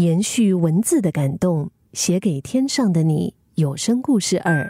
[0.00, 3.34] 延续文字的感动，写给天上的你。
[3.56, 4.66] 有声故事二。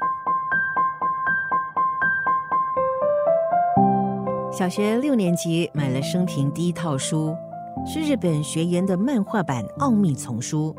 [4.51, 7.33] 小学六年级买了生平第一套书，
[7.87, 10.75] 是日本学研的漫画版《奥秘丛书》。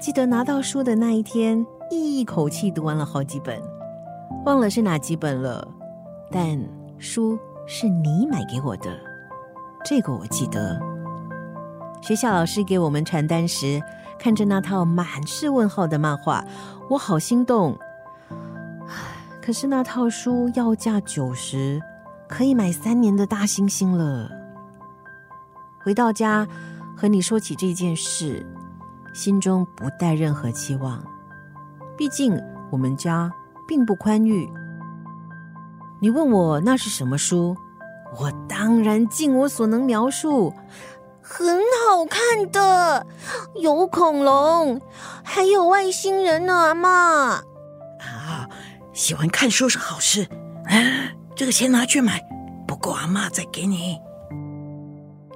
[0.00, 3.60] 记得拿到书的那一天，一口气读完了好几本，
[4.46, 5.68] 忘了是哪几本了。
[6.30, 6.58] 但
[6.96, 8.98] 书是你买给我的，
[9.84, 10.93] 这个我记得。
[12.04, 13.82] 学校老师给我们传单时，
[14.18, 16.44] 看着那套满是问号的漫画，
[16.90, 17.78] 我好心动。
[19.40, 21.80] 可是那套书要价九十，
[22.28, 24.30] 可以买三年的大猩猩了。
[25.82, 26.46] 回到家
[26.94, 28.44] 和你说起这件事。
[29.14, 31.02] 心中不带任何期望，
[31.96, 32.38] 毕竟
[32.70, 33.32] 我们家
[33.66, 34.46] 并不宽裕。
[36.00, 37.56] 你问我那是什么书，
[38.18, 40.52] 我当然尽我所能描述，
[41.26, 41.46] 很
[41.88, 43.06] 好看的，
[43.54, 44.78] 有恐龙，
[45.22, 46.90] 还有外星人呢，阿妈。
[47.98, 48.46] 啊，
[48.92, 50.28] 喜欢看书是好事，
[50.66, 50.76] 啊，
[51.34, 52.20] 这个钱拿去买，
[52.68, 53.98] 不够阿妈再给你。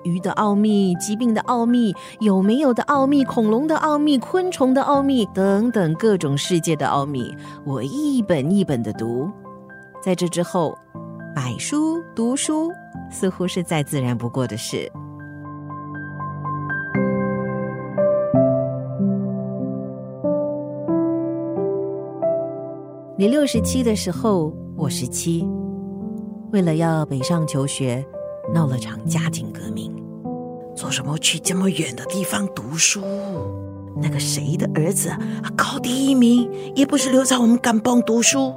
[0.05, 7.35] 鱼的奥秘、疾病的奥秘、有没有的奥秘、恐龙的奥秘、昆虫的奥秘等等各种世界的奥秘，
[7.65, 9.31] 我一本一本的读。
[10.03, 10.77] 在这之后，
[11.35, 12.71] 买书读书
[13.11, 14.93] 似乎是再自然不过的事。
[23.21, 25.45] 你六十七的时候，我十七，
[26.53, 28.07] 为了要北上求学。
[28.55, 29.93] 闹了场家庭革命，
[30.75, 33.03] 做什么去这么远的地方读书？
[34.01, 35.11] 那个谁的儿子
[35.55, 38.55] 考第一名，也不是留在我们甘邦读书。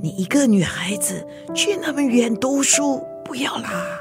[0.00, 4.00] 你一个女孩子去那么远读书，不要啦！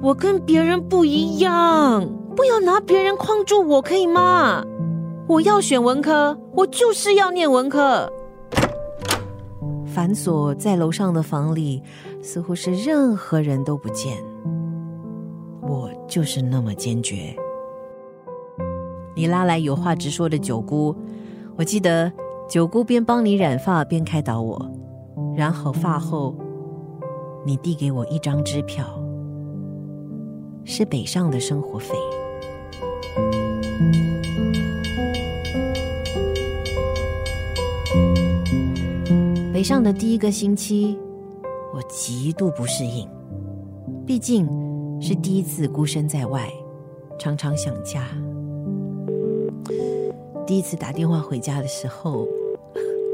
[0.00, 4.64] 我跟别人不一样，不要拿别人框住我，可以吗？
[5.28, 8.10] 我要选文科，我就是要念文科。
[9.96, 11.82] 反锁在楼上的房里，
[12.20, 14.22] 似乎是任何人都不见。
[15.62, 17.34] 我就是那么坚决。
[19.14, 20.94] 你拉来有话直说的九姑，
[21.56, 22.12] 我记得
[22.46, 24.70] 九姑边帮你染发边开导我，
[25.34, 26.36] 染好发后，
[27.46, 28.84] 你递给我一张支票，
[30.62, 31.96] 是北上的生活费。
[39.56, 40.98] 北上的第一个星期，
[41.72, 43.08] 我极度不适应，
[44.06, 44.46] 毕竟。
[45.00, 46.52] 是第一次孤身在外，
[47.18, 48.02] 常常想家。
[50.46, 52.28] 第一次打电话回家的时候，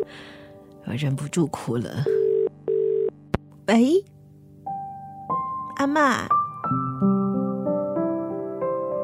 [0.87, 1.89] 我忍不住哭了。
[3.69, 4.05] 喂，
[5.77, 6.27] 阿妈，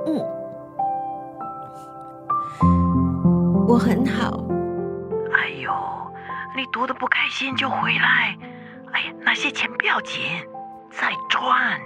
[0.06, 0.20] 嗯，
[3.69, 4.48] 我很好。
[6.59, 8.37] 你读的不开心就回来。
[8.93, 10.21] 哎呀，那些钱不要紧，
[10.91, 11.81] 再赚。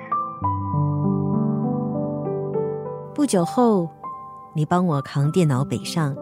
[3.15, 3.87] 不久后，
[4.55, 6.17] 你帮我扛电脑北上，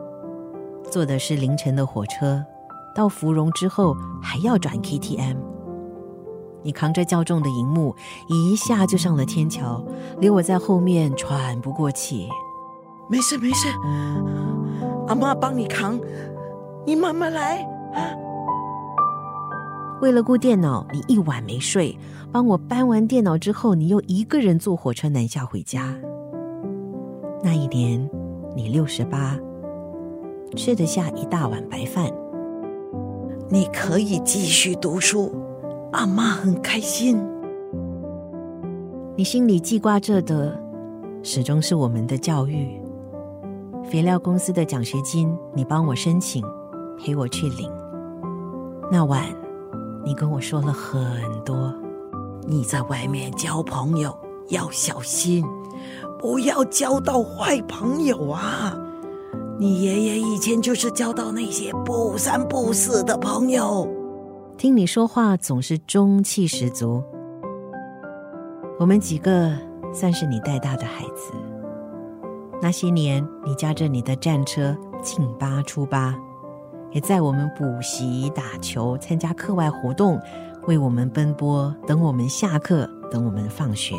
[0.91, 2.45] 坐的是凌晨的火车，
[2.93, 5.37] 到芙蓉之后还要转 KTM。
[6.65, 7.95] 你扛着较重的荧幕，
[8.27, 9.81] 一下就上了天桥，
[10.19, 12.29] 留我在后面喘不过气。
[13.09, 13.69] 没事没事，
[15.07, 16.01] 阿妈帮你扛，
[16.85, 17.63] 你慢慢来
[17.95, 18.01] 啊。
[20.01, 21.97] 为了顾电脑，你一晚没睡，
[22.33, 25.95] 帮我搬完电脑之后，你又一个人坐火车南下回家。
[27.43, 28.09] 那一年，
[28.57, 29.39] 你六十八，
[30.57, 32.11] 吃得下一大碗白饭。
[33.51, 35.31] 你可以继续读书，
[35.93, 37.19] 阿妈很开心。
[39.17, 40.59] 你心里记挂着的，
[41.23, 42.81] 始终是我们的教育。
[43.85, 46.43] 肥料公司的奖学金，你帮我申请，
[46.99, 47.71] 陪我去领。
[48.91, 49.25] 那晚，
[50.05, 51.75] 你跟我说了很多。
[52.47, 54.17] 你在外面交朋友
[54.49, 55.45] 要小心。
[56.19, 58.77] 不要交到坏朋友啊！
[59.59, 63.89] 你爷爷以前就是交到那些不三不四的朋友。
[64.59, 67.03] 听你说话总是中气十足。
[68.79, 69.51] 我们几个
[69.95, 71.33] 算是你带大的孩子。
[72.61, 76.15] 那些年，你驾着你的战车进八出八，
[76.93, 80.21] 也在我们补习、打球、参加课外活动，
[80.67, 83.95] 为我们奔波，等我们下课，等我们放学。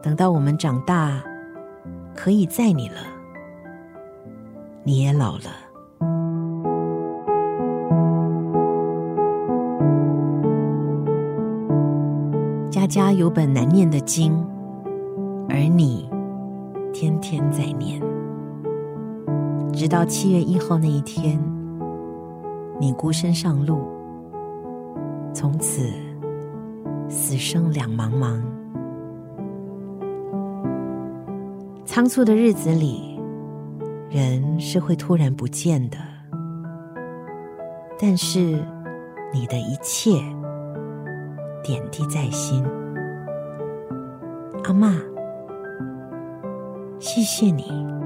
[0.00, 1.22] 等到我们长大，
[2.14, 2.96] 可以载你了，
[4.84, 5.42] 你也老了。
[12.70, 14.44] 家家有本难念的经，
[15.48, 16.10] 而你
[16.92, 17.42] 天天。
[17.50, 18.00] 在念，
[19.72, 21.42] 直到七月一号那一天，
[22.78, 23.80] 你孤身上路，
[25.32, 25.90] 从此
[27.08, 28.40] 死生两茫茫。
[31.84, 33.18] 仓促的日子里，
[34.10, 35.96] 人是会突然不见的，
[37.98, 38.62] 但是
[39.32, 40.22] 你的一切
[41.62, 42.64] 点滴在心，
[44.64, 44.94] 阿妈。
[46.98, 48.01] 谢谢你。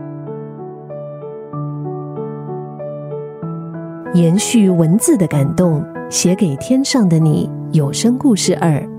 [4.16, 7.50] 延续文字的感动，写给天上的你。
[7.72, 8.95] 有声故事二。